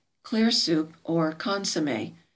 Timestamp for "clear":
0.23-0.49